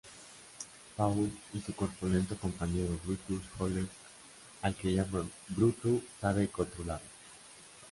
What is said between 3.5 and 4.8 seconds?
Howell", al